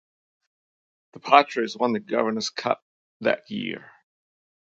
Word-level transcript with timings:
The 1.13 1.19
Padres 1.19 1.77
won 1.77 1.93
the 1.93 1.99
Governor's 1.99 2.49
Cup 2.49 2.83
that 3.19 3.47
year. 3.51 3.91